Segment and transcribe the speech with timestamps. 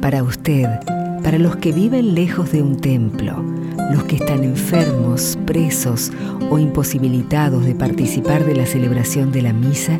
[0.00, 0.66] Para usted,
[1.22, 3.42] para los que viven lejos de un templo,
[3.92, 6.12] los que están enfermos, presos
[6.50, 9.98] o imposibilitados de participar de la celebración de la misa,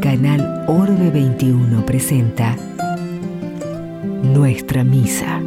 [0.00, 2.56] Canal Orbe 21 presenta
[4.22, 5.40] Nuestra Misa.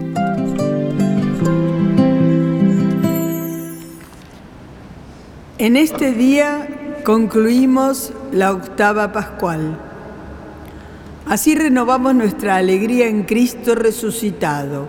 [5.58, 6.68] En este día
[7.04, 9.89] concluimos la octava pascual.
[11.30, 14.88] Así renovamos nuestra alegría en Cristo resucitado.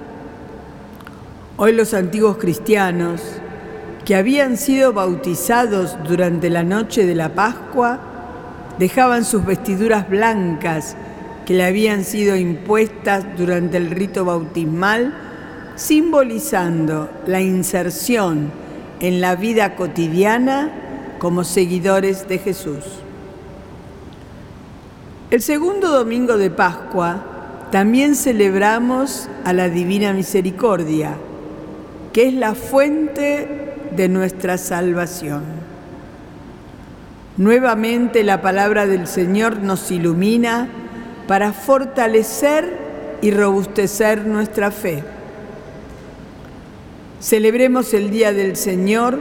[1.58, 3.20] Hoy los antiguos cristianos,
[4.06, 8.00] que habían sido bautizados durante la noche de la Pascua,
[8.78, 10.96] dejaban sus vestiduras blancas
[11.44, 15.12] que le habían sido impuestas durante el rito bautismal,
[15.76, 18.50] simbolizando la inserción
[19.00, 20.70] en la vida cotidiana
[21.18, 22.86] como seguidores de Jesús.
[25.30, 27.22] El segundo domingo de Pascua
[27.70, 31.14] también celebramos a la Divina Misericordia,
[32.12, 35.44] que es la fuente de nuestra salvación.
[37.36, 40.68] Nuevamente la palabra del Señor nos ilumina
[41.28, 42.76] para fortalecer
[43.22, 45.04] y robustecer nuestra fe.
[47.20, 49.20] Celebremos el Día del Señor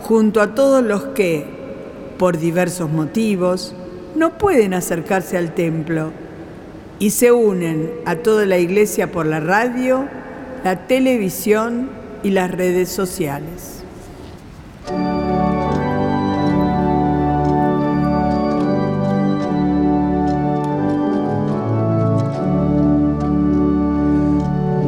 [0.00, 1.44] junto a todos los que,
[2.18, 3.74] por diversos motivos,
[4.14, 6.10] no pueden acercarse al templo
[6.98, 10.06] y se unen a toda la iglesia por la radio,
[10.62, 11.90] la televisión
[12.22, 13.82] y las redes sociales.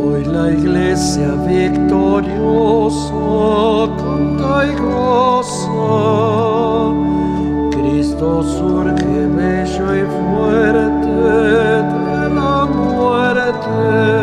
[0.01, 3.13] Hoy la iglesia victoriosa
[3.99, 6.26] canta y goza.
[8.19, 14.17] Surge bello y fuerte de la muerte.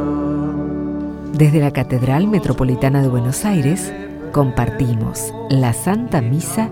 [1.34, 3.92] Desde la Catedral Metropolitana de Buenos Aires
[4.32, 6.70] compartimos la Santa Misa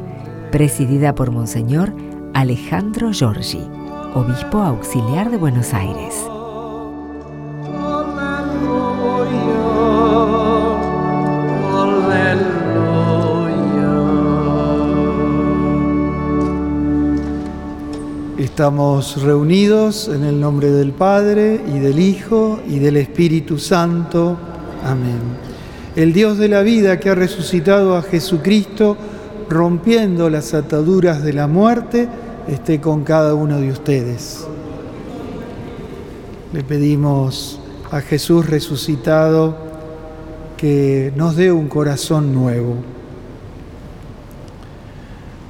[0.52, 1.94] presidida por Monseñor
[2.34, 3.68] Alejandro Giorgi,
[4.14, 6.24] Obispo Auxiliar de Buenos Aires.
[18.52, 24.38] Estamos reunidos en el nombre del Padre y del Hijo y del Espíritu Santo.
[24.84, 25.22] Amén.
[25.96, 28.98] El Dios de la vida que ha resucitado a Jesucristo,
[29.50, 32.10] rompiendo las ataduras de la muerte,
[32.50, 34.46] esté con cada uno de ustedes.
[36.52, 37.58] Le pedimos
[37.90, 39.56] a Jesús resucitado
[40.58, 42.76] que nos dé un corazón nuevo.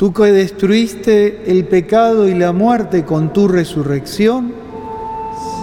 [0.01, 4.51] Tú que destruiste el pecado y la muerte con tu resurrección,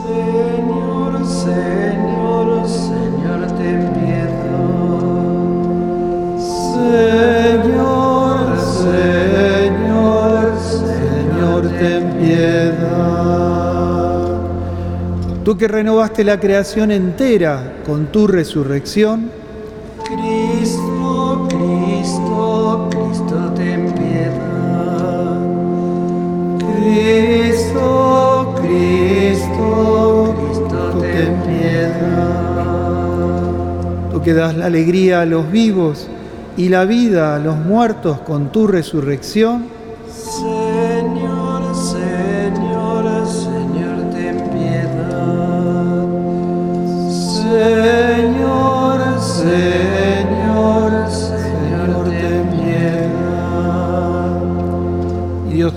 [0.07, 4.79] Señor, Señor, Señor, ten piedad.
[7.65, 8.47] Señor,
[8.85, 13.09] Señor, Señor, ten piedad.
[15.45, 19.33] Tú que renovaste la creación entera con tu resurrección,
[28.79, 32.71] Cristo, Cristo, ten piedad.
[34.13, 36.07] Tú que das la alegría a los vivos
[36.57, 39.67] y la vida a los muertos con tu resurrección,
[40.13, 46.07] Señor, Señor, Señor, ten piedad.
[47.43, 49.78] Señor, Señor,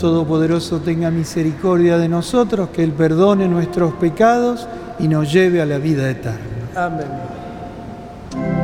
[0.02, 4.68] Todopoderoso tenga misericordia de nosotros, que Él perdone nuestros pecados
[4.98, 6.40] y nos lleve a la vida eterna.
[6.76, 8.61] Amén.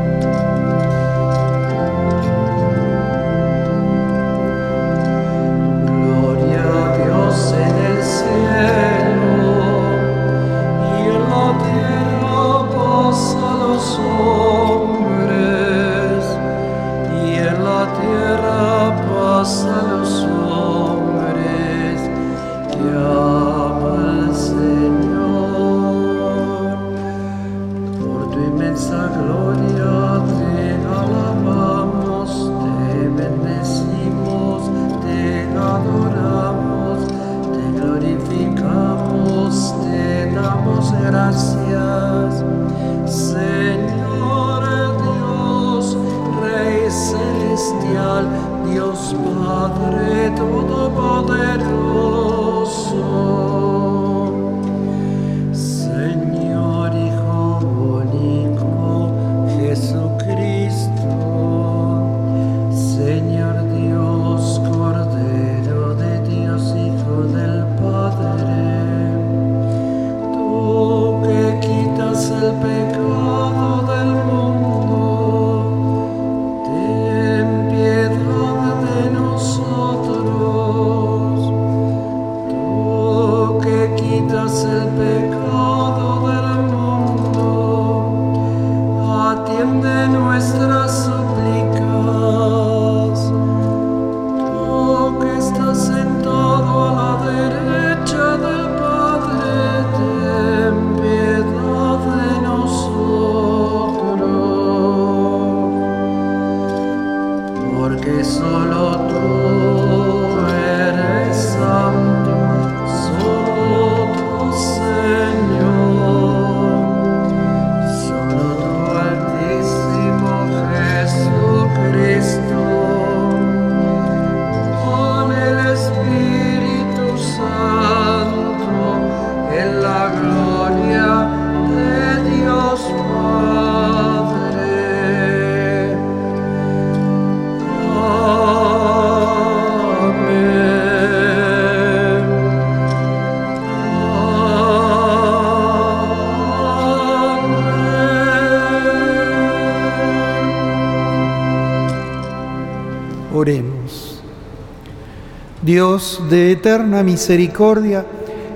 [155.68, 158.06] Dios de eterna misericordia,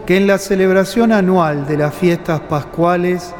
[0.05, 3.33] que en la celebración anual de las fiestas pascuales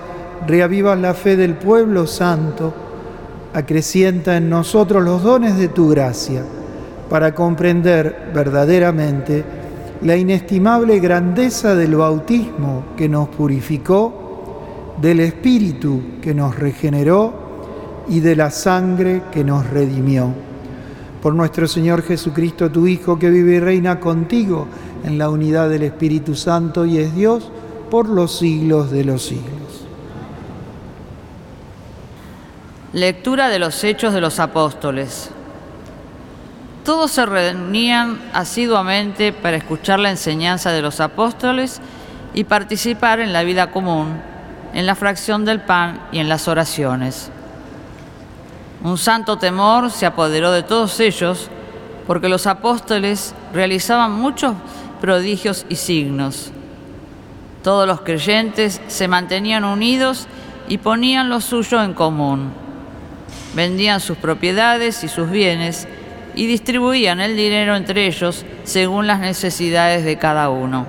[0.46, 2.74] reavivas la fe del pueblo santo,
[3.54, 6.44] acrecienta en nosotros los dones de tu gracia,
[7.10, 9.46] para comprender verdaderamente
[10.02, 17.34] la inestimable grandeza del bautismo que nos purificó, del Espíritu que nos regeneró
[18.10, 20.51] y de la sangre que nos redimió
[21.22, 24.68] por nuestro Señor Jesucristo, tu Hijo, que vive y reina contigo
[25.04, 27.52] en la unidad del Espíritu Santo y es Dios
[27.90, 29.86] por los siglos de los siglos.
[32.94, 35.30] Lectura de los Hechos de los Apóstoles.
[36.84, 41.80] Todos se reunían asiduamente para escuchar la enseñanza de los apóstoles
[42.34, 44.20] y participar en la vida común,
[44.74, 47.30] en la fracción del pan y en las oraciones.
[48.84, 51.50] Un santo temor se apoderó de todos ellos
[52.08, 54.56] porque los apóstoles realizaban muchos
[55.00, 56.52] prodigios y signos.
[57.64, 60.28] Todos los creyentes se mantenían unidos
[60.68, 62.52] y ponían lo suyo en común.
[63.54, 65.88] Vendían sus propiedades y sus bienes
[66.34, 70.88] y distribuían el dinero entre ellos según las necesidades de cada uno.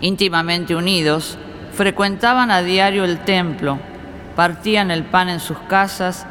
[0.00, 1.38] Íntimamente unidos,
[1.72, 3.78] frecuentaban a diario el templo,
[4.36, 6.26] partían el pan en sus casas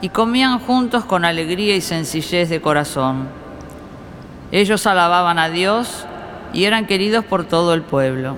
[0.00, 3.28] y comían juntos con alegría y sencillez de corazón.
[4.50, 6.06] Ellos alababan a Dios
[6.52, 8.36] y eran queridos por todo el pueblo.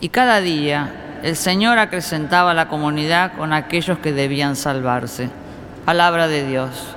[0.00, 5.30] Y cada día el Señor acrecentaba la comunidad con aquellos que debían salvarse.
[5.86, 6.96] Palabra de Dios.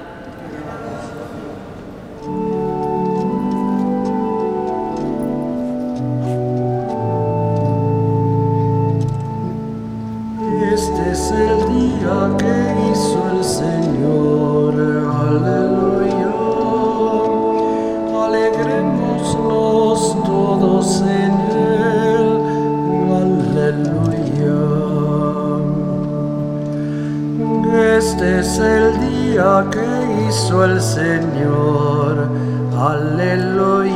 [28.39, 32.29] Es el día que hizo el Señor,
[32.77, 33.95] aleluya.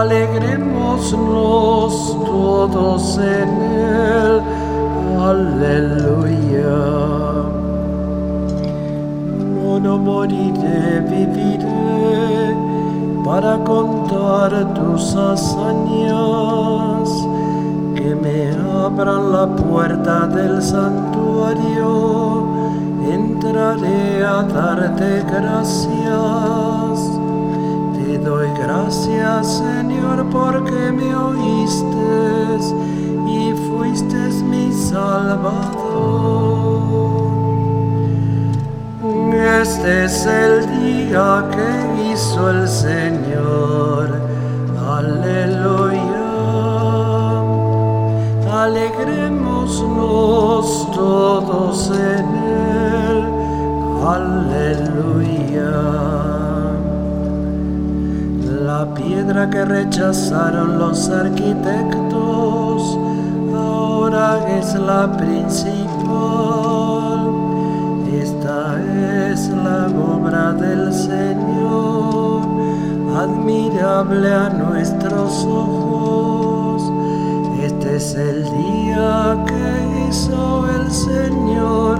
[0.00, 1.12] Alegrémonos
[2.26, 4.42] todos en él,
[5.20, 6.76] aleluya.
[9.54, 12.56] No, no moriré, viviré
[13.24, 17.08] para contar tus hazañas,
[17.94, 18.50] que me
[18.84, 21.07] abran la puerta del santuario,
[23.38, 26.98] entraré a darte gracias.
[27.94, 32.58] Te doy gracias, Señor, porque me oíste
[33.26, 36.08] y fuiste mi Salvador.
[39.62, 44.20] Este es el día que hizo el Señor.
[44.88, 45.87] Aleluya.
[48.68, 52.26] Alegremosnos todos en
[53.08, 53.24] él.
[54.06, 55.72] Aleluya.
[58.66, 62.98] La piedra que rechazaron los arquitectos
[63.56, 65.80] ahora es la principal.
[68.22, 68.76] Esta
[69.32, 72.42] es la obra del Señor,
[73.16, 75.77] admirable a nuestros ojos.
[77.98, 79.66] Es el día que
[80.08, 81.98] hizo el Señor,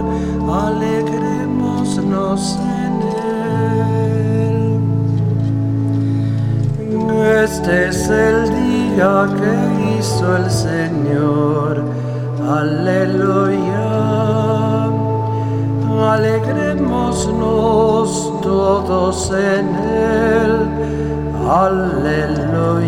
[0.48, 2.40] alegrémonos
[2.84, 2.92] en
[4.38, 4.78] él.
[7.42, 9.52] Este es el día que
[9.98, 11.82] hizo el Señor,
[12.48, 13.88] aleluya.
[16.12, 18.08] Alegrémonos
[18.40, 20.68] todos en él,
[21.44, 22.78] aleluya.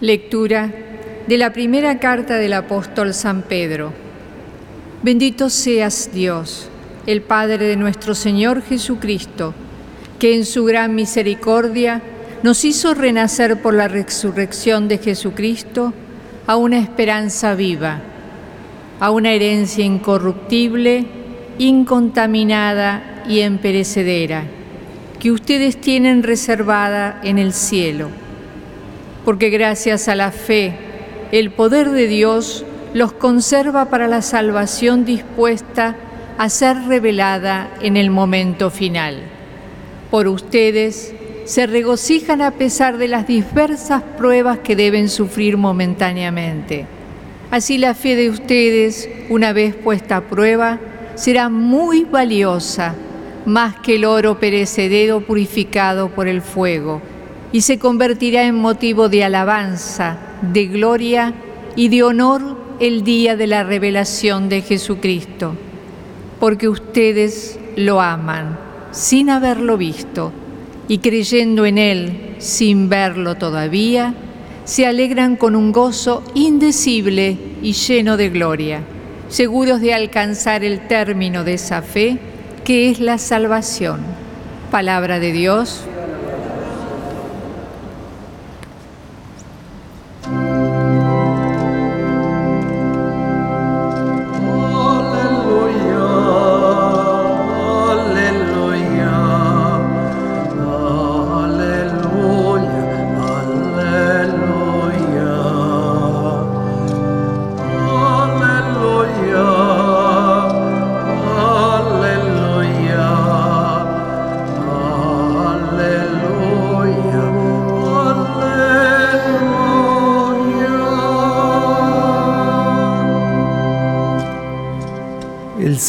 [0.00, 0.72] Lectura
[1.26, 3.92] de la primera carta del apóstol San Pedro.
[5.02, 6.70] Bendito seas Dios,
[7.06, 9.52] el Padre de nuestro Señor Jesucristo,
[10.18, 12.00] que en su gran misericordia
[12.42, 15.92] nos hizo renacer por la resurrección de Jesucristo
[16.46, 18.00] a una esperanza viva,
[19.00, 21.04] a una herencia incorruptible,
[21.58, 24.44] incontaminada y imperecedera,
[25.18, 28.08] que ustedes tienen reservada en el cielo
[29.24, 30.72] porque gracias a la fe,
[31.32, 35.96] el poder de Dios los conserva para la salvación dispuesta
[36.38, 39.22] a ser revelada en el momento final.
[40.10, 46.86] Por ustedes se regocijan a pesar de las diversas pruebas que deben sufrir momentáneamente.
[47.50, 50.78] Así la fe de ustedes, una vez puesta a prueba,
[51.14, 52.94] será muy valiosa,
[53.44, 57.02] más que el oro perecedero purificado por el fuego
[57.52, 61.34] y se convertirá en motivo de alabanza, de gloria
[61.76, 65.54] y de honor el día de la revelación de Jesucristo,
[66.38, 68.58] porque ustedes lo aman
[68.92, 70.32] sin haberlo visto
[70.88, 74.14] y creyendo en Él sin verlo todavía,
[74.64, 78.80] se alegran con un gozo indecible y lleno de gloria,
[79.28, 82.18] seguros de alcanzar el término de esa fe
[82.64, 84.00] que es la salvación.
[84.70, 85.84] Palabra de Dios.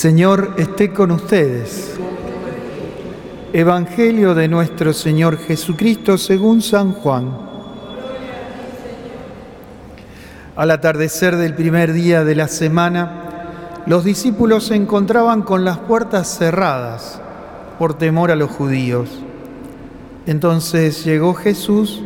[0.01, 1.93] Señor esté con ustedes.
[3.53, 7.37] Evangelio de nuestro Señor Jesucristo según San Juan.
[10.55, 16.35] Al atardecer del primer día de la semana, los discípulos se encontraban con las puertas
[16.35, 17.21] cerradas
[17.77, 19.07] por temor a los judíos.
[20.25, 22.01] Entonces llegó Jesús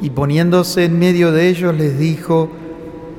[0.00, 2.48] y poniéndose en medio de ellos les dijo,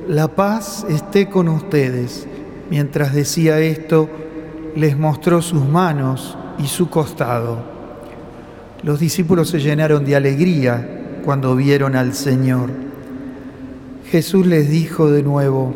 [0.08, 2.26] la paz esté con ustedes.
[2.70, 4.08] Mientras decía esto,
[4.76, 7.58] les mostró sus manos y su costado.
[8.82, 12.70] Los discípulos se llenaron de alegría cuando vieron al Señor.
[14.10, 15.74] Jesús les dijo de nuevo,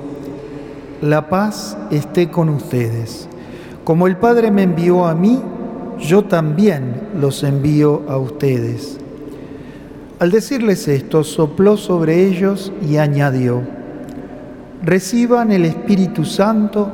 [1.00, 3.28] la paz esté con ustedes.
[3.84, 5.42] Como el Padre me envió a mí,
[5.98, 8.98] yo también los envío a ustedes.
[10.20, 13.62] Al decirles esto, sopló sobre ellos y añadió,
[14.82, 16.90] reciban el Espíritu Santo,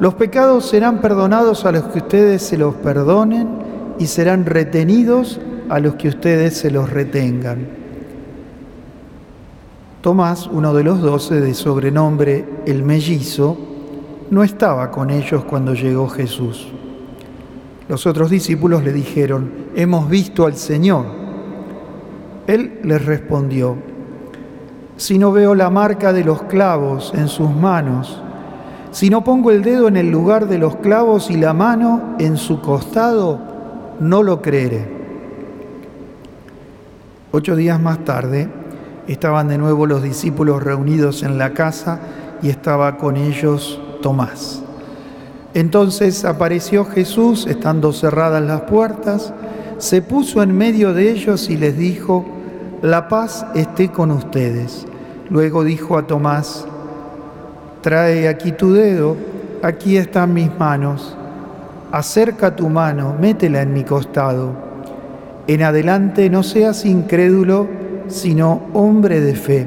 [0.00, 3.48] los pecados serán perdonados a los que ustedes se los perdonen
[3.98, 7.66] y serán retenidos a los que ustedes se los retengan.
[10.00, 13.58] Tomás, uno de los doce de sobrenombre el mellizo,
[14.30, 16.68] no estaba con ellos cuando llegó Jesús.
[17.88, 21.06] Los otros discípulos le dijeron, hemos visto al Señor.
[22.46, 23.76] Él les respondió,
[24.98, 28.20] si no veo la marca de los clavos en sus manos,
[28.90, 32.36] si no pongo el dedo en el lugar de los clavos y la mano en
[32.36, 33.38] su costado,
[34.00, 34.98] no lo creeré.
[37.30, 38.50] Ocho días más tarde,
[39.06, 42.00] estaban de nuevo los discípulos reunidos en la casa
[42.42, 44.62] y estaba con ellos Tomás.
[45.54, 49.32] Entonces apareció Jesús, estando cerradas las puertas,
[49.78, 52.37] se puso en medio de ellos y les dijo,
[52.82, 54.86] la paz esté con ustedes.
[55.30, 56.66] Luego dijo a Tomás,
[57.82, 59.16] trae aquí tu dedo,
[59.62, 61.16] aquí están mis manos,
[61.92, 64.52] acerca tu mano, métela en mi costado.
[65.46, 67.66] En adelante no seas incrédulo,
[68.08, 69.66] sino hombre de fe.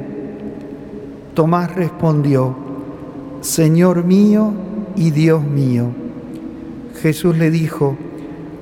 [1.34, 2.54] Tomás respondió,
[3.40, 4.52] Señor mío
[4.96, 5.86] y Dios mío.
[7.00, 7.96] Jesús le dijo,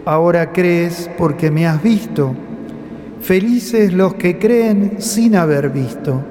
[0.04, 2.34] ahora crees porque me has visto.
[3.20, 6.22] Felices los que creen sin haber visto.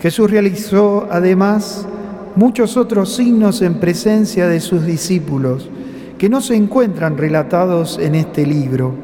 [0.00, 1.86] Jesús realizó además
[2.34, 5.70] muchos otros signos en presencia de sus discípulos
[6.18, 8.94] que no se encuentran relatados en este libro.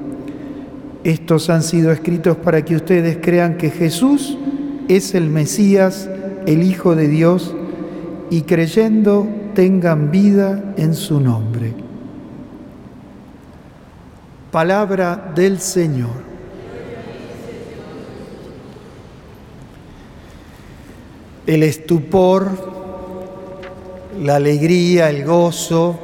[1.04, 4.36] Estos han sido escritos para que ustedes crean que Jesús
[4.88, 6.08] es el Mesías,
[6.46, 7.54] el Hijo de Dios,
[8.30, 11.74] y creyendo tengan vida en su nombre.
[14.50, 16.31] Palabra del Señor.
[21.46, 22.48] El estupor,
[24.20, 25.98] la alegría, el gozo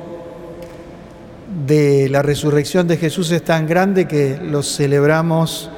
[1.67, 5.71] de la resurrección de Jesús es tan grande que lo celebramos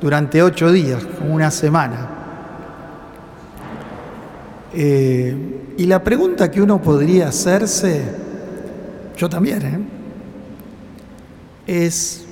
[0.00, 2.10] durante ocho días, una semana.
[4.74, 5.34] Eh,
[5.78, 8.02] y la pregunta que uno podría hacerse,
[9.16, 9.62] yo también,
[11.66, 11.86] ¿eh?
[11.86, 12.24] es,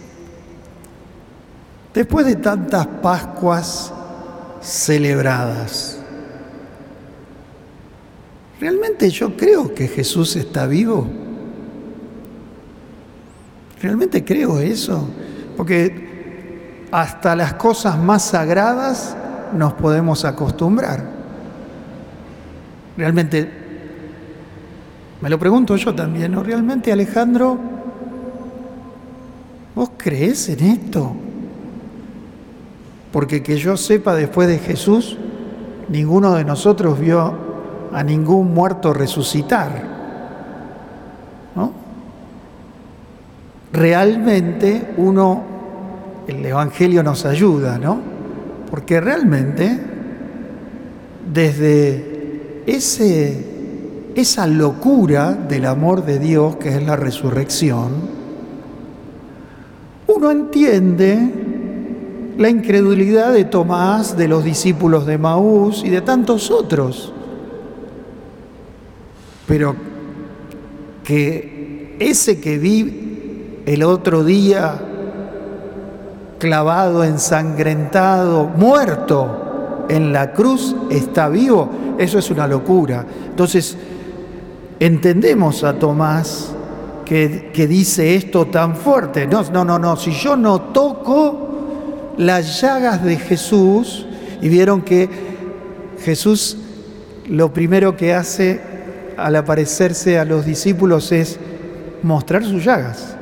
[1.95, 3.93] después de tantas Pascuas
[4.61, 6.02] celebradas,
[8.62, 11.04] ¿realmente yo creo que Jesús está vivo?
[13.83, 15.09] ¿Realmente creo eso?
[15.57, 19.16] Porque hasta las cosas más sagradas
[19.52, 21.04] nos podemos acostumbrar.
[22.97, 23.50] Realmente,
[25.21, 26.44] me lo pregunto yo también, ¿no?
[26.44, 27.59] ¿Realmente Alejandro
[29.75, 31.12] ¿Vos crees en esto?
[33.11, 35.16] Porque que yo sepa después de Jesús,
[35.88, 37.52] ninguno de nosotros vio
[37.92, 39.70] a ningún muerto resucitar.
[41.55, 41.72] ¿No?
[43.72, 45.42] Realmente uno,
[46.26, 48.00] el Evangelio nos ayuda, ¿no?
[48.70, 49.78] Porque realmente
[51.33, 53.44] desde ese,
[54.14, 58.22] esa locura del amor de Dios que es la resurrección,
[60.07, 61.33] uno entiende
[62.37, 67.12] la incredulidad de Tomás, de los discípulos de Maús y de tantos otros.
[69.46, 69.74] Pero
[71.05, 74.81] que ese que vi el otro día
[76.38, 83.05] clavado, ensangrentado, muerto en la cruz, está vivo, eso es una locura.
[83.28, 83.76] Entonces,
[84.81, 86.52] entendemos a Tomás
[87.05, 89.26] que, dice esto tan fuerte.
[89.26, 89.96] No, no, no, no.
[89.96, 94.07] Si yo no toco las llagas de Jesús,
[94.40, 95.09] y vieron que
[96.02, 96.57] Jesús
[97.28, 98.61] lo primero que hace
[99.16, 101.38] al aparecerse a los discípulos es
[102.03, 103.16] mostrar sus llagas,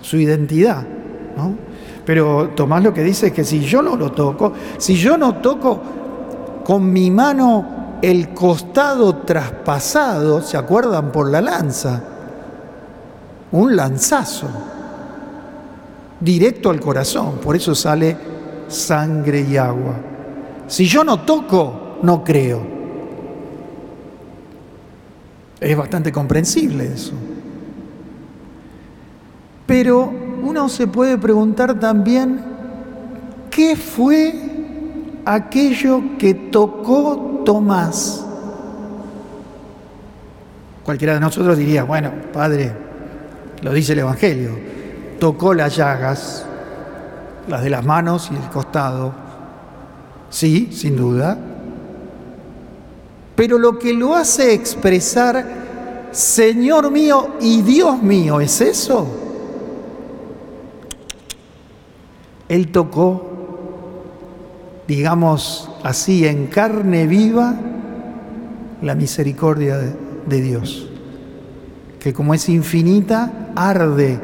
[0.00, 0.84] su identidad.
[2.04, 5.36] Pero Tomás lo que dice es que si yo no lo toco, si yo no
[5.36, 5.80] toco
[6.64, 11.12] con mi mano el costado traspasado, ¿se acuerdan?
[11.12, 12.02] Por la lanza
[13.52, 14.46] un lanzazo
[16.20, 18.16] directo al corazón, por eso sale
[18.68, 19.94] sangre y agua.
[20.66, 22.79] Si yo no toco, no creo.
[25.60, 27.12] Es bastante comprensible eso.
[29.66, 30.10] Pero
[30.42, 32.40] uno se puede preguntar también,
[33.50, 34.34] ¿qué fue
[35.24, 38.24] aquello que tocó Tomás?
[40.82, 42.72] Cualquiera de nosotros diría, bueno, Padre,
[43.62, 44.52] lo dice el Evangelio,
[45.20, 46.46] tocó las llagas,
[47.46, 49.12] las de las manos y el costado,
[50.30, 51.38] sí, sin duda,
[53.40, 59.08] pero lo que lo hace expresar, Señor mío y Dios mío, ¿es eso?
[62.50, 63.30] Él tocó,
[64.86, 67.54] digamos así, en carne viva
[68.82, 69.78] la misericordia
[70.26, 70.86] de, Dios
[71.98, 74.20] que como es infinita, arde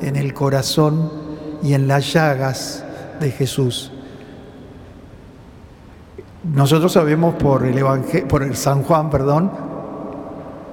[0.00, 1.12] en el corazón
[1.62, 2.82] y en las llagas
[3.20, 3.92] de Jesús.
[6.52, 9.50] Nosotros sabemos por el Evangelio, por el San Juan, perdón,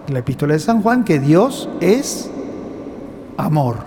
[0.08, 2.30] la epístola de San Juan, que Dios es
[3.38, 3.78] amor.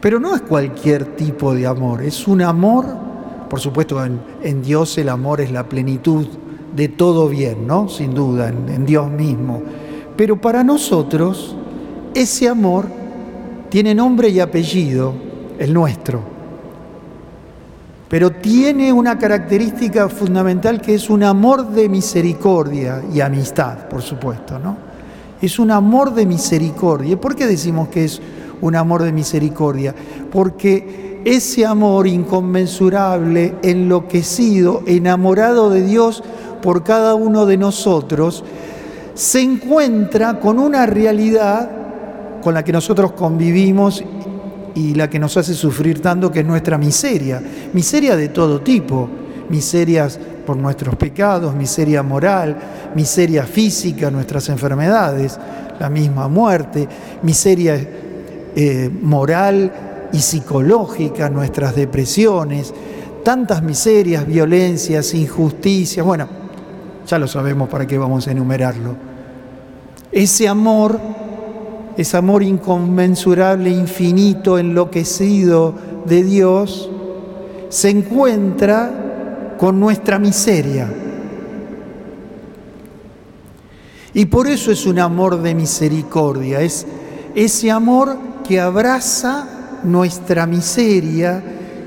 [0.00, 2.86] Pero no es cualquier tipo de amor, es un amor,
[3.48, 6.26] por supuesto, en, en Dios el amor es la plenitud
[6.74, 7.88] de todo bien, ¿no?
[7.88, 9.62] Sin duda, en Dios mismo
[10.20, 11.56] pero para nosotros
[12.12, 12.84] ese amor
[13.70, 15.14] tiene nombre y apellido,
[15.58, 16.20] el nuestro.
[18.10, 24.58] Pero tiene una característica fundamental que es un amor de misericordia y amistad, por supuesto,
[24.58, 24.76] ¿no?
[25.40, 27.20] Es un amor de misericordia.
[27.20, 28.20] ¿Por qué decimos que es
[28.60, 29.94] un amor de misericordia?
[30.28, 36.24] Porque ese amor inconmensurable, enloquecido, enamorado de Dios
[36.62, 38.42] por cada uno de nosotros,
[39.14, 41.70] se encuentra con una realidad
[42.42, 44.02] con la que nosotros convivimos
[44.74, 47.42] y la que nos hace sufrir tanto, que es nuestra miseria.
[47.72, 49.08] Miseria de todo tipo,
[49.48, 52.56] miserias por nuestros pecados, miseria moral,
[52.94, 55.38] miseria física, nuestras enfermedades,
[55.78, 56.88] la misma muerte,
[57.22, 57.78] miseria
[58.54, 62.74] eh, moral y psicológica, nuestras depresiones,
[63.24, 66.28] tantas miserias, violencias, injusticias, bueno,
[67.06, 68.94] ya lo sabemos para qué vamos a enumerarlo.
[70.12, 71.00] Ese amor
[71.96, 75.74] ese amor inconmensurable, infinito, enloquecido
[76.06, 76.90] de Dios,
[77.68, 80.88] se encuentra con nuestra miseria.
[84.12, 86.86] Y por eso es un amor de misericordia, es
[87.34, 91.42] ese amor que abraza nuestra miseria,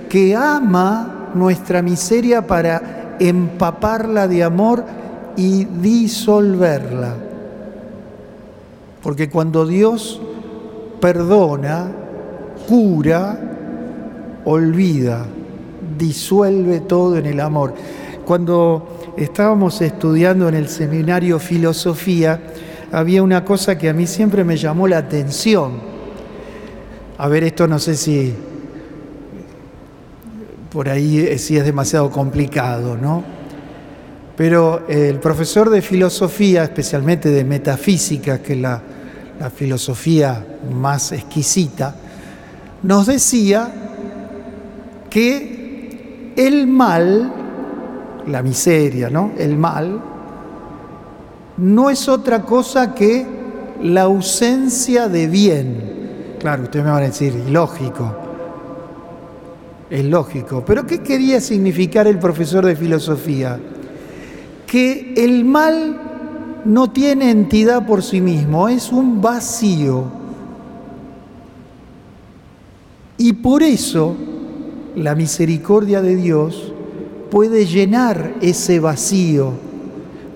[0.10, 4.86] que ama nuestra miseria para empaparla de amor
[5.36, 7.33] y disolverla.
[9.04, 10.22] Porque cuando Dios
[11.02, 11.92] perdona,
[12.68, 13.38] cura,
[14.46, 15.26] olvida,
[15.98, 17.74] disuelve todo en el amor.
[18.26, 22.42] Cuando estábamos estudiando en el seminario filosofía,
[22.94, 25.74] había una cosa que a mí siempre me llamó la atención.
[27.18, 28.34] A ver, esto no sé si
[30.72, 33.22] por ahí si es demasiado complicado, ¿no?
[34.38, 38.82] Pero el profesor de filosofía, especialmente de metafísica, que es la,
[39.40, 41.96] la filosofía más exquisita,
[42.84, 43.72] nos decía
[45.10, 47.34] que el mal,
[48.28, 49.32] la miseria, ¿no?
[49.38, 50.02] El mal,
[51.58, 53.26] no es otra cosa que
[53.82, 56.36] la ausencia de bien.
[56.40, 58.16] Claro, ustedes me van a decir, ilógico.
[59.90, 60.64] Es lógico.
[60.66, 63.60] Pero ¿qué quería significar el profesor de filosofía?
[64.66, 66.13] Que el mal
[66.66, 70.06] no tiene entidad por sí mismo, es un vacío.
[73.18, 74.16] Y por eso
[74.96, 76.74] la misericordia de Dios
[77.30, 79.54] puede llenar ese vacío.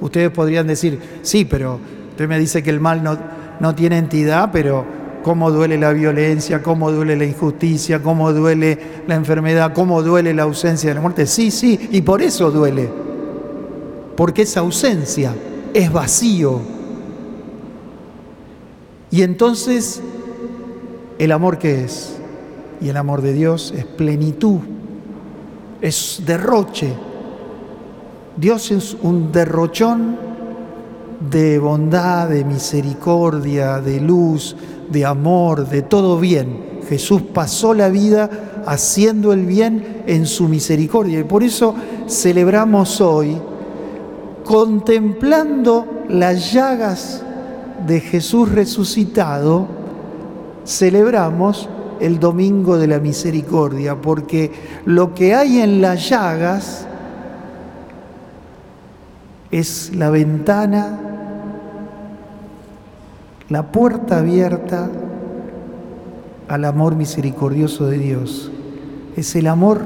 [0.02, 1.80] Ustedes podrían decir, sí, pero
[2.12, 3.18] usted me dice que el mal no,
[3.60, 4.86] no tiene entidad, pero
[5.24, 10.44] cómo duele la violencia, cómo duele la injusticia, cómo duele la enfermedad, cómo duele la
[10.44, 11.26] ausencia de la muerte.
[11.26, 12.90] Sí, sí, y por eso duele,
[14.16, 15.34] porque esa ausencia
[15.74, 16.60] es vacío.
[19.10, 20.02] Y entonces,
[21.20, 22.18] ¿el amor qué es?
[22.82, 24.60] Y el amor de Dios es plenitud,
[25.82, 26.94] es derroche.
[28.36, 30.18] Dios es un derrochón
[31.32, 34.56] de bondad, de misericordia, de luz,
[34.92, 36.82] de amor, de todo bien.
[36.88, 38.30] Jesús pasó la vida
[38.66, 41.74] haciendo el bien en su misericordia y por eso
[42.08, 43.38] celebramos hoy
[44.48, 47.22] contemplando las llagas
[47.86, 49.68] de Jesús resucitado,
[50.66, 51.68] celebramos
[52.00, 54.54] el Domingo de la Misericordia, porque
[54.86, 56.88] lo que hay en las llagas
[59.52, 60.98] es la ventana,
[63.50, 64.90] la puerta abierta
[66.48, 68.50] al amor misericordioso de Dios.
[69.18, 69.82] Es el amor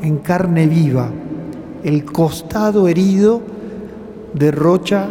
[0.00, 1.10] en carne viva
[1.84, 3.40] el costado herido
[4.34, 5.08] derrocha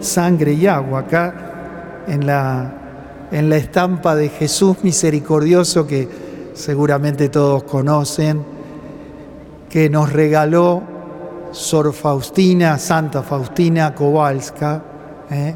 [0.00, 1.00] sangre y agua.
[1.00, 6.08] Acá en la, en la estampa de Jesús misericordioso que
[6.54, 8.42] seguramente todos conocen,
[9.68, 10.82] que nos regaló
[11.52, 14.82] Sor Faustina, Santa Faustina Kowalska,
[15.30, 15.54] ¿eh?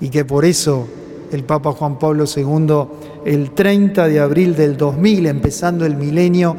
[0.00, 0.86] y que por eso
[1.32, 2.84] el Papa Juan Pablo II,
[3.24, 6.56] el 30 de abril del 2000, empezando el milenio,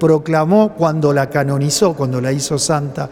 [0.00, 3.08] proclamó cuando la canonizó, cuando la hizo santa,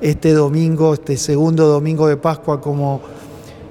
[0.00, 3.02] este domingo, este segundo domingo de Pascua como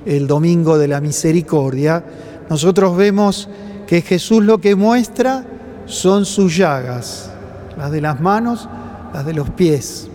[0.05, 2.03] el domingo de la misericordia,
[2.49, 3.49] nosotros vemos
[3.87, 5.45] que Jesús lo que muestra
[5.87, 7.31] son sus llagas,
[7.77, 8.69] las de las manos,
[9.13, 10.09] las de los pies,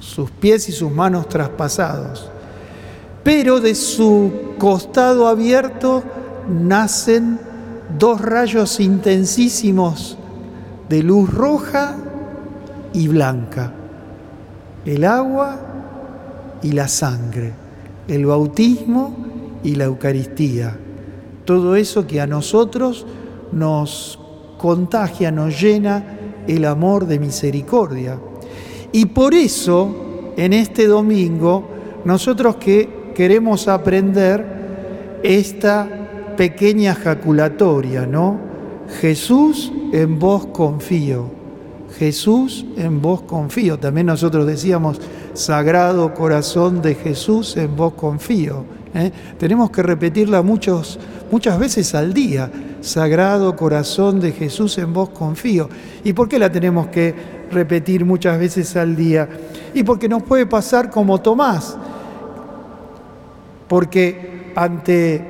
[0.00, 2.28] sus pies y sus manos traspasados.
[3.22, 6.02] Pero de su costado abierto
[6.48, 7.38] nacen
[7.98, 10.16] dos rayos intensísimos
[10.90, 11.94] de luz roja
[12.92, 13.72] y blanca,
[14.84, 15.56] el agua
[16.64, 17.52] y la sangre,
[18.08, 19.14] el bautismo
[19.62, 20.76] y la Eucaristía.
[21.44, 23.06] Todo eso que a nosotros
[23.52, 24.18] nos
[24.58, 26.02] contagia, nos llena
[26.48, 28.18] el amor de misericordia.
[28.90, 31.68] Y por eso, en este domingo,
[32.04, 35.88] nosotros que queremos aprender esta
[36.36, 38.49] pequeña jaculatoria, ¿no?
[39.00, 41.40] Jesús, en vos confío.
[41.98, 43.78] Jesús, en vos confío.
[43.78, 45.00] También nosotros decíamos,
[45.34, 48.64] Sagrado Corazón de Jesús, en vos confío.
[48.94, 49.12] ¿eh?
[49.38, 50.98] Tenemos que repetirla muchos,
[51.30, 52.50] muchas veces al día.
[52.80, 55.68] Sagrado Corazón de Jesús, en vos confío.
[56.04, 57.14] ¿Y por qué la tenemos que
[57.50, 59.28] repetir muchas veces al día?
[59.74, 61.76] Y porque nos puede pasar como Tomás.
[63.68, 65.22] Porque ante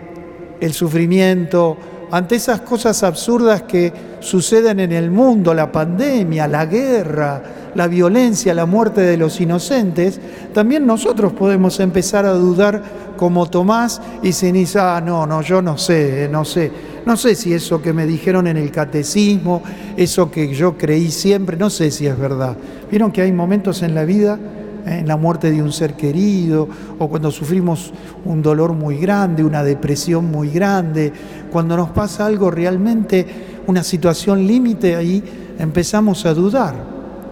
[0.60, 1.76] el sufrimiento,
[2.10, 7.42] ante esas cosas absurdas que suceden en el mundo, la pandemia, la guerra,
[7.74, 10.20] la violencia, la muerte de los inocentes,
[10.52, 12.82] también nosotros podemos empezar a dudar
[13.16, 16.72] como Tomás y se dice, ah, no, no, yo no sé, no sé,
[17.06, 19.62] no sé si eso que me dijeron en el catecismo,
[19.96, 22.56] eso que yo creí siempre, no sé si es verdad.
[22.90, 24.38] Vieron que hay momentos en la vida
[24.86, 27.92] en la muerte de un ser querido, o cuando sufrimos
[28.24, 31.12] un dolor muy grande, una depresión muy grande,
[31.50, 33.26] cuando nos pasa algo realmente,
[33.66, 35.22] una situación límite, ahí
[35.58, 36.74] empezamos a dudar,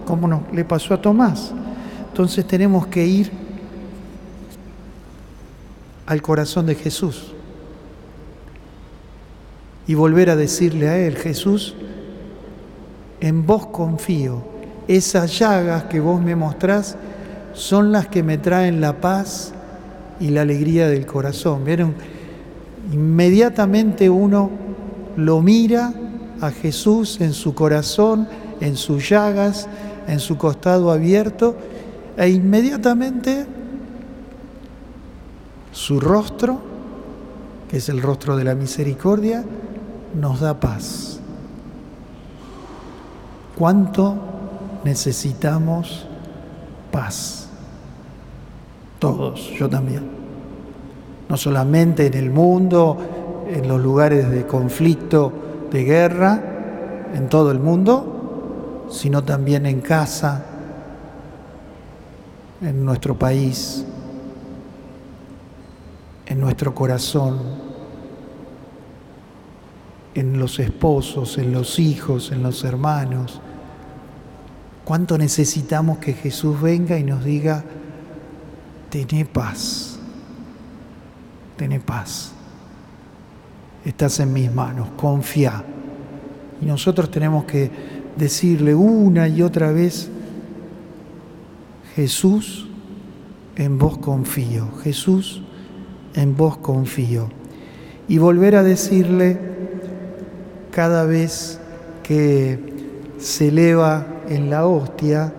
[0.05, 1.53] como nos, le pasó a Tomás.
[2.09, 3.31] Entonces tenemos que ir
[6.05, 7.33] al corazón de Jesús
[9.87, 11.75] y volver a decirle a Él, Jesús,
[13.21, 14.43] en vos confío,
[14.87, 16.97] esas llagas que vos me mostrás,
[17.53, 19.53] son las que me traen la paz
[20.19, 21.63] y la alegría del corazón.
[21.63, 21.93] ¿Vieron?
[22.91, 24.49] Inmediatamente uno
[25.15, 25.93] lo mira
[26.41, 28.27] a Jesús en su corazón,
[28.61, 29.67] en sus llagas,
[30.07, 31.55] en su costado abierto,
[32.17, 33.45] e inmediatamente
[35.71, 36.59] su rostro,
[37.69, 39.43] que es el rostro de la misericordia,
[40.19, 41.19] nos da paz.
[43.57, 44.15] ¿Cuánto
[44.83, 46.08] necesitamos
[46.91, 47.49] paz?
[48.99, 50.09] Todos, yo también.
[51.29, 52.97] No solamente en el mundo,
[53.47, 55.31] en los lugares de conflicto,
[55.71, 56.41] de guerra,
[57.13, 60.45] en todo el mundo, sino también en casa,
[62.61, 63.85] en nuestro país,
[66.25, 67.39] en nuestro corazón,
[70.13, 73.41] en los esposos, en los hijos, en los hermanos.
[74.89, 77.63] ¿Cuánto necesitamos que Jesús venga y nos diga,
[78.89, 79.99] Tené paz,
[81.55, 82.31] tené paz.
[83.85, 85.63] Estás en mis manos, confía.
[86.59, 87.69] Y nosotros tenemos que
[88.17, 90.09] decirle una y otra vez,
[91.95, 92.67] Jesús,
[93.57, 95.43] en vos confío, Jesús,
[96.15, 97.29] en vos confío.
[98.07, 99.37] Y volver a decirle
[100.71, 101.59] cada vez
[102.01, 102.57] que
[103.19, 105.33] se eleva en la hostia,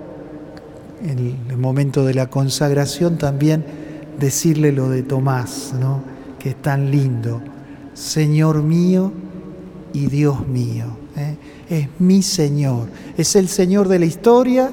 [1.03, 3.65] en el momento de la consagración también
[4.19, 6.03] decirle lo de Tomás, ¿no?
[6.39, 7.41] que es tan lindo.
[7.95, 9.13] Señor mío
[9.93, 10.87] y Dios mío.
[11.17, 11.37] ¿eh?
[11.69, 12.89] Es mi Señor.
[13.17, 14.71] Es el Señor de la historia,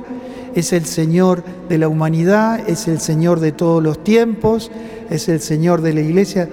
[0.55, 4.71] es el Señor de la humanidad, es el Señor de todos los tiempos,
[5.09, 6.49] es el Señor de la iglesia,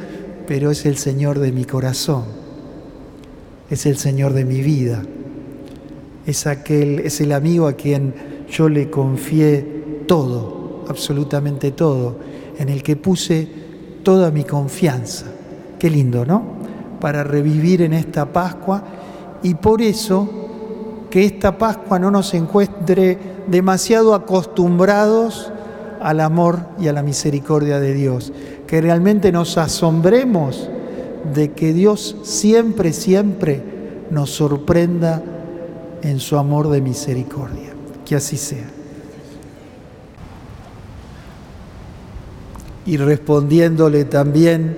[0.46, 2.24] pero es el Señor de mi corazón.
[3.70, 5.03] Es el Señor de mi vida.
[6.26, 8.14] Es aquel, es el amigo a quien
[8.50, 12.16] yo le confié todo, absolutamente todo,
[12.58, 13.48] en el que puse
[14.02, 15.26] toda mi confianza.
[15.78, 16.42] Qué lindo, ¿no?
[17.00, 18.82] Para revivir en esta Pascua
[19.42, 20.28] y por eso
[21.10, 25.52] que esta Pascua no nos encuentre demasiado acostumbrados
[26.00, 28.32] al amor y a la misericordia de Dios,
[28.66, 30.68] que realmente nos asombremos
[31.32, 33.62] de que Dios siempre, siempre
[34.10, 35.22] nos sorprenda
[36.04, 37.72] en su amor de misericordia.
[38.04, 38.66] Que así sea.
[42.86, 44.76] Y respondiéndole también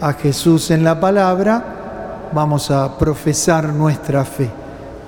[0.00, 4.50] a Jesús en la palabra, vamos a profesar nuestra fe.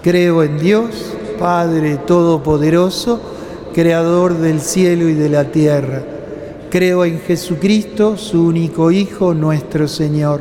[0.03, 3.21] Creo en Dios, Padre Todopoderoso,
[3.75, 6.03] Creador del cielo y de la tierra.
[6.71, 10.41] Creo en Jesucristo, su único Hijo, nuestro Señor,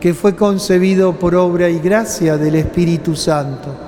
[0.00, 3.87] que fue concebido por obra y gracia del Espíritu Santo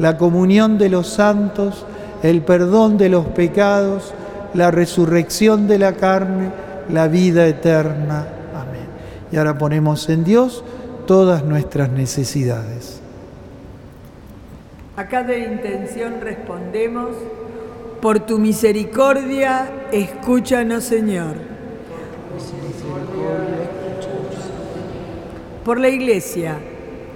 [0.00, 1.84] la comunión de los santos,
[2.22, 4.14] el perdón de los pecados,
[4.54, 6.50] la resurrección de la carne,
[6.90, 8.26] la vida eterna.
[8.54, 8.86] Amén.
[9.30, 10.64] Y ahora ponemos en Dios
[11.06, 13.00] todas nuestras necesidades.
[14.96, 17.10] A cada intención respondemos,
[18.00, 21.36] por tu misericordia, escúchanos Señor.
[25.64, 26.58] Por la Iglesia,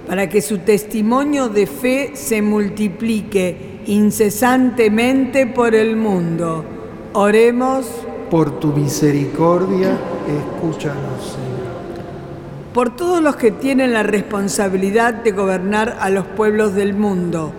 [0.07, 6.63] para que su testimonio de fe se multiplique incesantemente por el mundo.
[7.13, 7.87] Oremos.
[8.29, 11.55] Por tu misericordia, escúchanos, Señor.
[12.73, 17.53] Por todos los que tienen la responsabilidad de gobernar a los pueblos del mundo,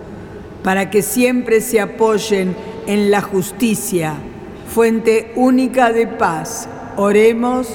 [0.63, 2.55] para que siempre se apoyen
[2.85, 4.15] en la justicia,
[4.73, 6.69] fuente única de paz.
[6.97, 7.67] Oremos.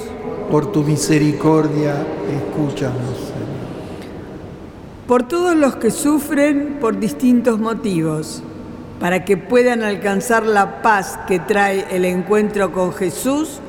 [0.49, 1.95] Por tu misericordia,
[2.31, 3.12] escúchanos
[5.07, 8.41] por todos los que sufren por distintos motivos,
[8.99, 13.59] para que puedan alcanzar la paz que trae el encuentro con Jesús,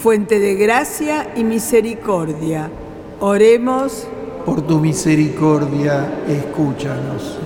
[0.00, 2.70] fuente de gracia y misericordia.
[3.18, 4.06] Oremos.
[4.44, 7.38] Por tu misericordia, escúchanos.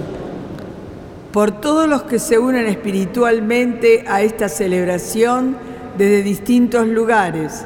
[1.33, 5.57] Por todos los que se unen espiritualmente a esta celebración
[5.97, 7.65] desde distintos lugares,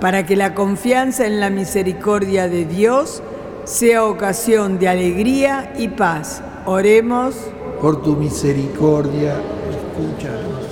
[0.00, 3.22] para que la confianza en la misericordia de Dios
[3.64, 6.42] sea ocasión de alegría y paz.
[6.66, 7.34] Oremos.
[7.80, 9.34] Por tu misericordia,
[9.70, 10.62] escúchanos.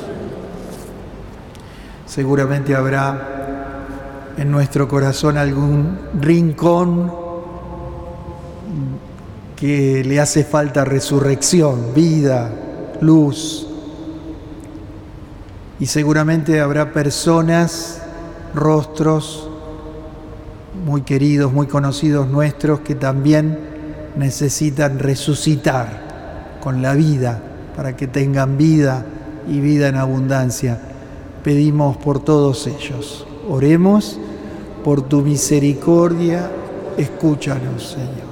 [2.06, 7.12] Seguramente habrá en nuestro corazón algún rincón
[9.56, 12.50] que le hace falta resurrección, vida,
[13.00, 13.66] luz.
[15.78, 18.00] Y seguramente habrá personas,
[18.54, 19.49] rostros,
[20.84, 23.58] muy queridos, muy conocidos nuestros que también
[24.16, 27.40] necesitan resucitar con la vida
[27.76, 29.04] para que tengan vida
[29.48, 30.78] y vida en abundancia.
[31.42, 33.26] Pedimos por todos ellos.
[33.48, 34.18] Oremos
[34.84, 36.50] por tu misericordia,
[36.96, 38.30] escúchanos, Señor.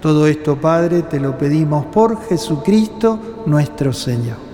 [0.00, 4.51] Todo esto, Padre, te lo pedimos por Jesucristo nuestro Señor.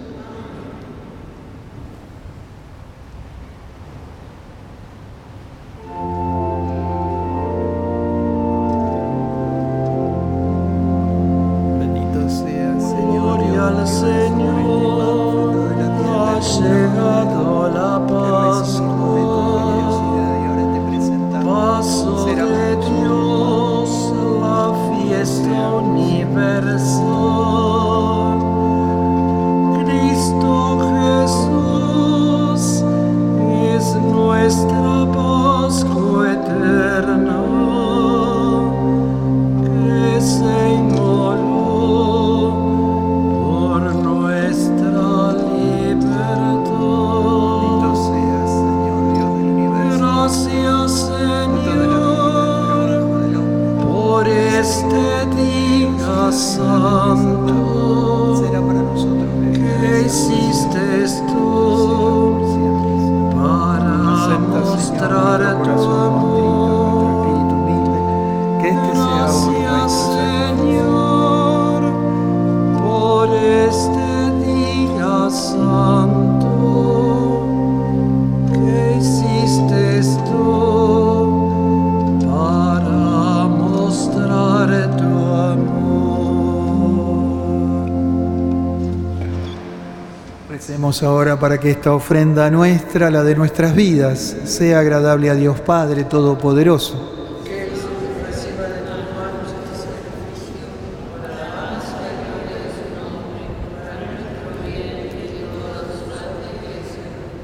[91.02, 96.04] Ahora para que esta ofrenda nuestra, la de nuestras vidas, sea agradable a Dios Padre
[96.04, 97.14] Todopoderoso.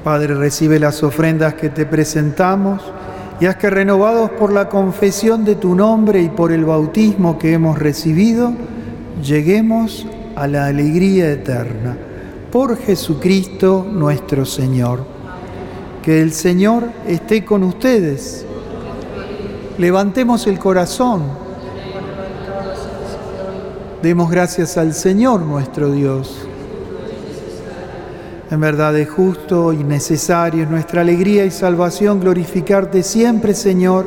[0.03, 2.81] Padre, recibe las ofrendas que te presentamos
[3.39, 7.53] y haz que renovados por la confesión de tu nombre y por el bautismo que
[7.53, 8.53] hemos recibido,
[9.23, 11.97] lleguemos a la alegría eterna
[12.55, 15.03] por Jesucristo nuestro Señor.
[16.01, 18.45] Que el Señor esté con ustedes.
[19.77, 21.23] Levantemos el corazón.
[24.01, 26.47] Demos gracias al Señor nuestro Dios.
[28.49, 34.05] En verdad es justo y necesario, es nuestra alegría y salvación glorificarte siempre, Señor,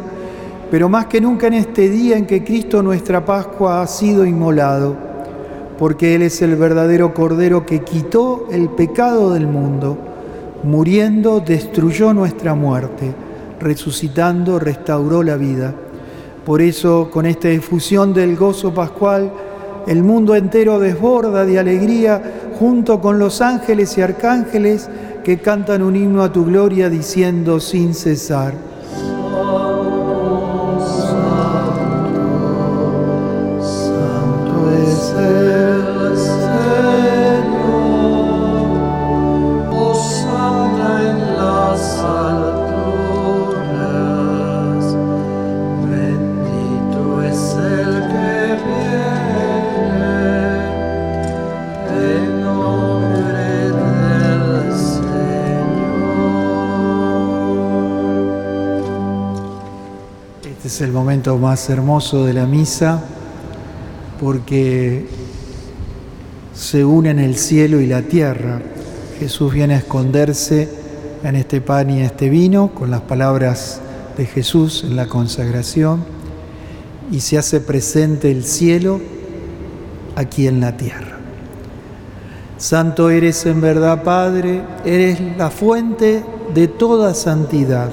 [0.71, 5.08] pero más que nunca en este día en que Cristo nuestra Pascua ha sido inmolado
[5.79, 9.97] porque Él es el verdadero Cordero que quitó el pecado del mundo,
[10.65, 13.15] muriendo destruyó nuestra muerte,
[13.61, 15.73] resucitando restauró la vida.
[16.45, 19.31] Por eso, con esta difusión del gozo pascual,
[19.87, 24.91] el mundo entero desborda de alegría junto con los ángeles y arcángeles
[25.23, 28.55] que cantan un himno a tu gloria diciendo sin cesar.
[61.09, 63.03] Momento más hermoso de la misa
[64.21, 65.07] porque
[66.53, 68.61] se unen el cielo y la tierra.
[69.19, 70.69] Jesús viene a esconderse
[71.25, 73.81] en este pan y este vino con las palabras
[74.19, 76.05] de Jesús en la consagración
[77.11, 79.01] y se hace presente el cielo
[80.15, 81.17] aquí en la tierra.
[82.59, 87.93] Santo eres en verdad, Padre, eres la fuente de toda santidad.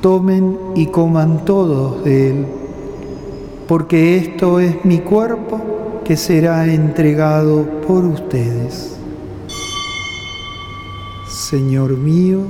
[0.00, 2.46] tomen y coman todos de él,
[3.66, 8.96] porque esto es mi cuerpo que será entregado por ustedes.
[11.28, 12.40] Señor mío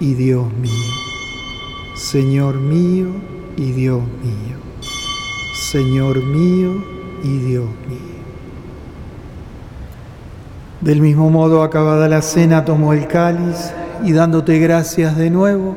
[0.00, 0.92] y Dios mío,
[1.94, 3.08] Señor mío
[3.56, 4.56] y Dios mío,
[5.52, 6.84] Señor mío
[7.22, 8.12] y Dios mío.
[10.80, 13.72] Del mismo modo, acabada la cena, tomó el cáliz
[14.04, 15.76] y dándote gracias de nuevo,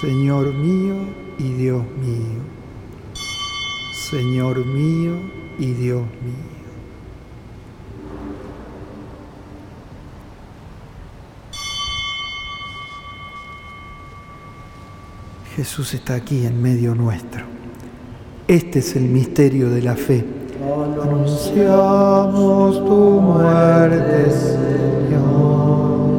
[0.00, 0.94] Señor mío
[1.38, 2.42] y Dios mío,
[4.10, 5.14] Señor mío
[5.58, 6.56] y Dios mío.
[15.56, 17.46] Jesús está aquí en medio nuestro.
[18.48, 20.26] Este es el misterio de la fe.
[21.02, 26.10] Anunciamos tu muerte, Señor,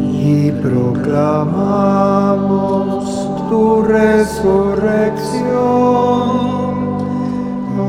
[0.00, 2.99] y proclamamos
[3.50, 5.10] tu resurrección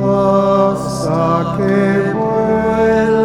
[0.03, 3.22] hasta que vuelvas.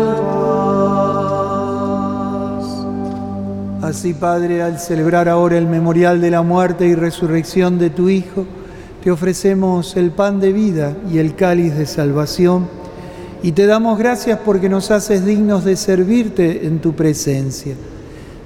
[3.83, 8.45] Así, Padre, al celebrar ahora el memorial de la muerte y resurrección de tu Hijo,
[9.03, 12.69] te ofrecemos el pan de vida y el cáliz de salvación
[13.43, 17.75] y te damos gracias porque nos haces dignos de servirte en tu presencia.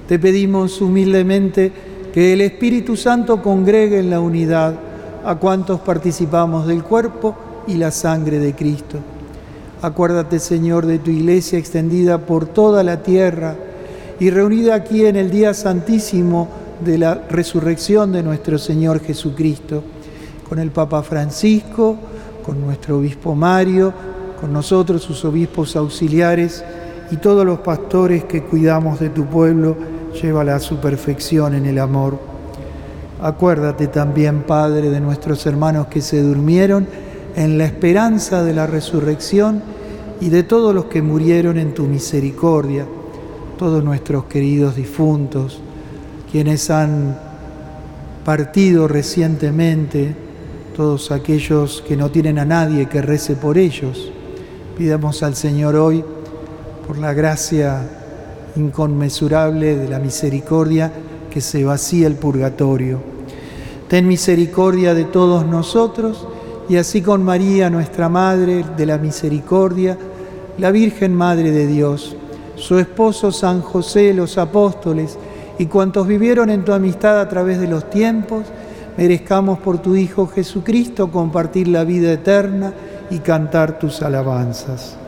[0.07, 4.75] Te pedimos humildemente que el Espíritu Santo congregue en la unidad
[5.23, 7.35] a cuantos participamos del cuerpo
[7.67, 8.97] y la sangre de Cristo.
[9.81, 13.55] Acuérdate, Señor, de tu iglesia extendida por toda la tierra
[14.19, 16.47] y reunida aquí en el día santísimo
[16.83, 19.83] de la resurrección de nuestro Señor Jesucristo
[20.47, 21.95] con el Papa Francisco,
[22.45, 23.93] con nuestro obispo Mario,
[24.39, 26.63] con nosotros, sus obispos auxiliares
[27.11, 29.75] y todos los pastores que cuidamos de tu pueblo,
[30.13, 32.17] llévala a su perfección en el amor.
[33.21, 36.87] Acuérdate también, Padre, de nuestros hermanos que se durmieron
[37.35, 39.61] en la esperanza de la resurrección
[40.19, 42.85] y de todos los que murieron en tu misericordia,
[43.57, 45.61] todos nuestros queridos difuntos,
[46.31, 47.17] quienes han
[48.25, 50.15] partido recientemente,
[50.75, 54.11] todos aquellos que no tienen a nadie que rece por ellos.
[54.77, 56.03] Pidamos al Señor hoy,
[56.87, 58.00] por la gracia
[58.55, 60.91] inconmensurable de la misericordia,
[61.29, 62.99] que se vacíe el purgatorio.
[63.87, 66.27] Ten misericordia de todos nosotros
[66.69, 69.97] y así con María, nuestra Madre de la Misericordia,
[70.57, 72.15] la Virgen Madre de Dios,
[72.55, 75.17] su esposo San José, los apóstoles
[75.57, 78.45] y cuantos vivieron en tu amistad a través de los tiempos,
[78.97, 82.73] merezcamos por tu Hijo Jesucristo compartir la vida eterna
[83.09, 85.00] y cantar tus alabanzas.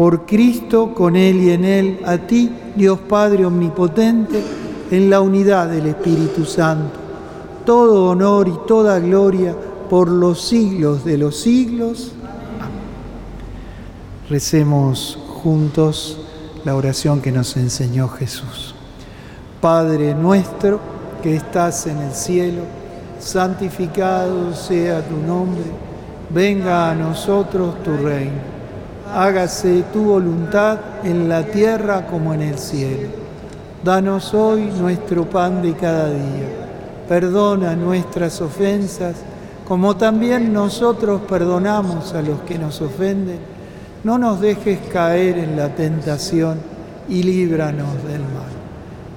[0.00, 4.42] Por Cristo, con Él y en Él, a ti, Dios Padre Omnipotente,
[4.90, 6.98] en la unidad del Espíritu Santo,
[7.66, 9.54] todo honor y toda gloria
[9.90, 12.12] por los siglos de los siglos.
[14.30, 16.18] Recemos juntos
[16.64, 18.74] la oración que nos enseñó Jesús.
[19.60, 20.80] Padre nuestro
[21.22, 22.62] que estás en el cielo,
[23.18, 25.64] santificado sea tu nombre,
[26.30, 28.59] venga a nosotros tu reino,
[29.14, 33.08] hágase tu voluntad en la tierra como en el cielo.
[33.82, 36.48] Danos hoy nuestro pan de cada día,
[37.08, 39.16] perdona nuestras ofensas
[39.70, 43.38] como también nosotros perdonamos a los que nos ofenden.
[44.02, 46.58] No nos dejes caer en la tentación
[47.08, 48.50] y líbranos del mal.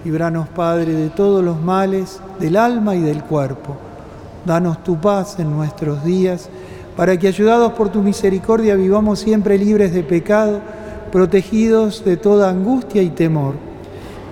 [0.06, 3.78] Líbranos, Padre, de todos los males, del alma y del cuerpo.
[4.46, 6.50] Danos tu paz en nuestros días,
[6.96, 10.62] para que, ayudados por tu misericordia, vivamos siempre libres de pecado,
[11.12, 13.56] protegidos de toda angustia y temor,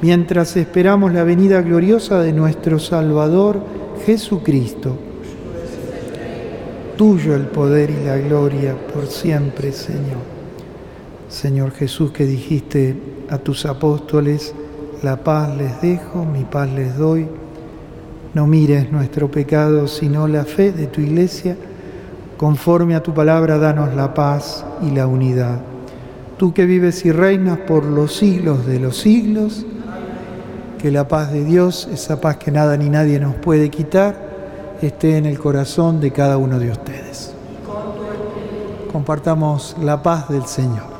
[0.02, 3.60] mientras esperamos la venida gloriosa de nuestro Salvador,
[4.06, 4.98] Jesucristo.
[6.98, 10.32] Tuyo el poder y la gloria por siempre, Señor.
[11.30, 12.96] Señor Jesús, que dijiste
[13.30, 14.54] a tus apóstoles,
[15.02, 17.26] la paz les dejo, mi paz les doy.
[18.34, 21.56] No mires nuestro pecado, sino la fe de tu iglesia.
[22.42, 25.60] Conforme a tu palabra, danos la paz y la unidad.
[26.38, 29.64] Tú que vives y reinas por los siglos de los siglos,
[30.80, 34.16] que la paz de Dios, esa paz que nada ni nadie nos puede quitar,
[34.82, 37.32] esté en el corazón de cada uno de ustedes.
[38.92, 40.91] Compartamos la paz del Señor.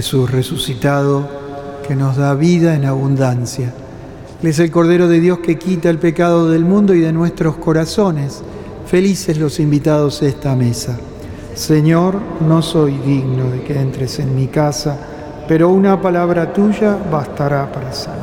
[0.00, 1.28] Jesús resucitado
[1.86, 3.74] que nos da vida en abundancia.
[4.40, 7.56] Él es el Cordero de Dios que quita el pecado del mundo y de nuestros
[7.56, 8.40] corazones.
[8.86, 10.98] Felices los invitados a esta mesa.
[11.54, 14.96] Señor, no soy digno de que entres en mi casa,
[15.46, 18.19] pero una palabra tuya bastará para sanar.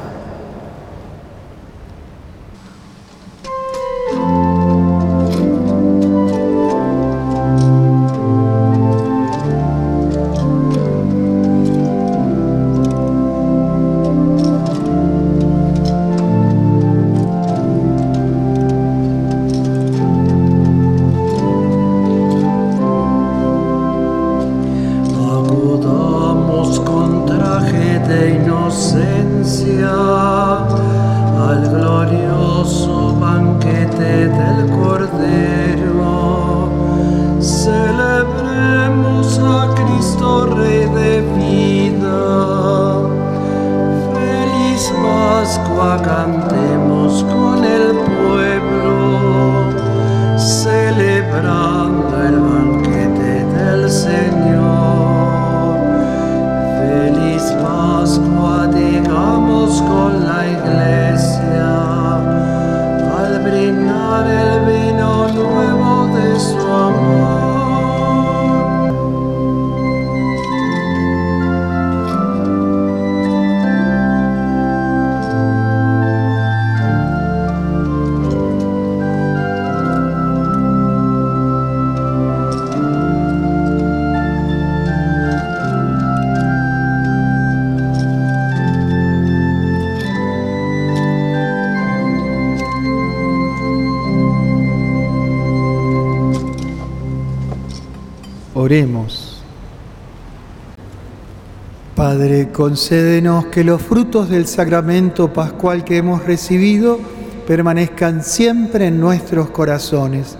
[102.58, 106.98] Concédenos que los frutos del sacramento pascual que hemos recibido
[107.46, 110.36] permanezcan siempre en nuestros corazones.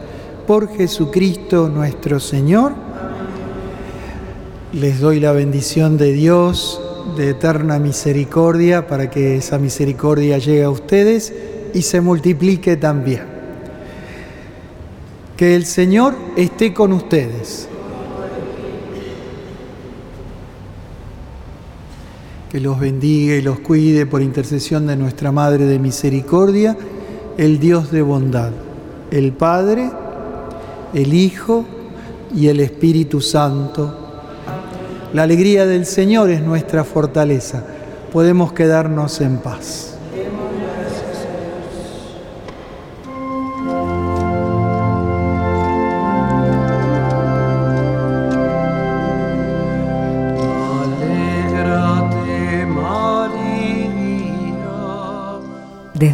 [0.48, 2.74] Por Jesucristo nuestro Señor.
[4.74, 6.82] Les doy la bendición de Dios,
[7.16, 11.32] de eterna misericordia, para que esa misericordia llegue a ustedes
[11.76, 13.26] y se multiplique también.
[15.38, 17.70] Que el Señor esté con ustedes.
[22.50, 26.78] Que los bendiga y los cuide por intercesión de nuestra Madre de Misericordia,
[27.38, 28.52] el Dios de bondad,
[29.12, 29.92] el Padre,
[30.94, 31.66] el Hijo
[32.34, 34.22] y el Espíritu Santo.
[35.14, 37.66] La alegría del Señor es nuestra fortaleza.
[38.14, 39.97] Podemos quedarnos en paz.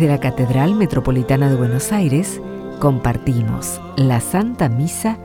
[0.03, 2.41] Desde la Catedral Metropolitana de Buenos Aires
[2.79, 5.17] compartimos la Santa Misa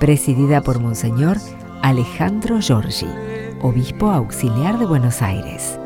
[0.00, 1.36] presidida por Monseñor
[1.82, 3.08] Alejandro Giorgi,
[3.60, 5.78] Obispo Auxiliar de Buenos Aires.